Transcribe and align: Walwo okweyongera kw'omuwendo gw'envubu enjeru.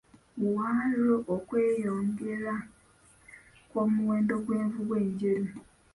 Walwo 0.53 1.15
okweyongera 1.35 2.55
kw'omuwendo 3.69 4.33
gw'envubu 4.45 4.93
enjeru. 5.03 5.51